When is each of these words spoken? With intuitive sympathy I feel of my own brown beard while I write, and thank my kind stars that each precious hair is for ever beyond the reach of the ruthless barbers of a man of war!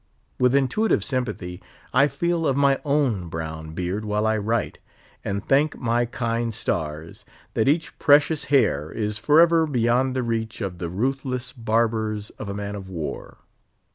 With 0.39 0.55
intuitive 0.55 1.03
sympathy 1.03 1.61
I 1.93 2.07
feel 2.07 2.47
of 2.47 2.57
my 2.57 2.81
own 2.83 3.29
brown 3.29 3.73
beard 3.75 4.03
while 4.03 4.25
I 4.25 4.35
write, 4.35 4.79
and 5.23 5.47
thank 5.47 5.77
my 5.77 6.05
kind 6.05 6.55
stars 6.55 7.23
that 7.53 7.67
each 7.69 7.99
precious 7.99 8.45
hair 8.45 8.91
is 8.91 9.19
for 9.19 9.39
ever 9.39 9.67
beyond 9.67 10.15
the 10.15 10.23
reach 10.23 10.59
of 10.59 10.79
the 10.79 10.89
ruthless 10.89 11.53
barbers 11.53 12.31
of 12.39 12.49
a 12.49 12.55
man 12.55 12.73
of 12.73 12.89
war! 12.89 13.41